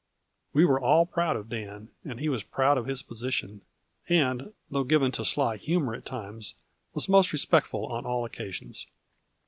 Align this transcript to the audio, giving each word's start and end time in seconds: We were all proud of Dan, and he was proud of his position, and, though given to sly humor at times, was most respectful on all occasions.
We 0.51 0.65
were 0.65 0.79
all 0.81 1.05
proud 1.05 1.35
of 1.35 1.47
Dan, 1.47 1.89
and 2.03 2.19
he 2.19 2.27
was 2.27 2.41
proud 2.41 2.79
of 2.79 2.87
his 2.87 3.03
position, 3.03 3.61
and, 4.09 4.51
though 4.71 4.83
given 4.83 5.11
to 5.11 5.23
sly 5.23 5.57
humor 5.57 5.93
at 5.93 6.05
times, 6.07 6.55
was 6.95 7.07
most 7.07 7.31
respectful 7.31 7.85
on 7.85 8.03
all 8.03 8.25
occasions. 8.25 8.87